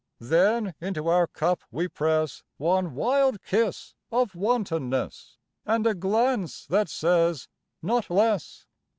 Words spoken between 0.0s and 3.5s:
Then into our cup we press One wild